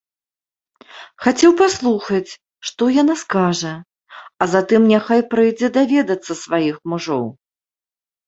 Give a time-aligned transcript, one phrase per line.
[1.23, 2.31] Хацеў паслухаць,
[2.69, 3.73] што яна скажа,
[4.45, 7.25] а затым няхай прыйдзе даведацца сваіх мужоў.